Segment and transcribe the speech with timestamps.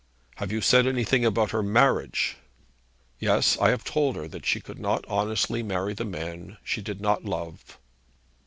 [0.37, 2.35] 'Have you said anything about her marriage?'
[3.19, 3.55] 'Yes.
[3.59, 7.23] I have told her that she could not honestly marry the man she did not
[7.23, 7.77] love.'